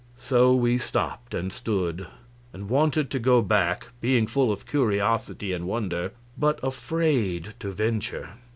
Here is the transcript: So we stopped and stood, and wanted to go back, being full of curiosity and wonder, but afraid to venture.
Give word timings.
So 0.19 0.55
we 0.55 0.79
stopped 0.79 1.35
and 1.35 1.53
stood, 1.53 2.07
and 2.53 2.69
wanted 2.69 3.11
to 3.11 3.19
go 3.19 3.43
back, 3.43 3.89
being 4.01 4.25
full 4.25 4.51
of 4.51 4.65
curiosity 4.65 5.53
and 5.53 5.67
wonder, 5.67 6.13
but 6.35 6.59
afraid 6.63 7.53
to 7.59 7.69
venture. 7.71 8.29